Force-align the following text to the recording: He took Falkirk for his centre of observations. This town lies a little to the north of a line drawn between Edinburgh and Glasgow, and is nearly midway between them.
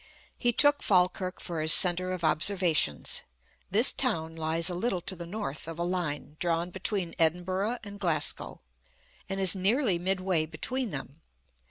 He 0.35 0.51
took 0.51 0.81
Falkirk 0.81 1.39
for 1.39 1.61
his 1.61 1.71
centre 1.71 2.09
of 2.11 2.23
observations. 2.23 3.21
This 3.69 3.93
town 3.93 4.35
lies 4.35 4.67
a 4.67 4.73
little 4.73 4.99
to 5.01 5.15
the 5.15 5.27
north 5.27 5.67
of 5.67 5.77
a 5.77 5.83
line 5.83 6.37
drawn 6.39 6.71
between 6.71 7.13
Edinburgh 7.19 7.77
and 7.83 7.99
Glasgow, 7.99 8.61
and 9.29 9.39
is 9.39 9.53
nearly 9.53 9.99
midway 9.99 10.47
between 10.47 10.89
them. 10.89 11.21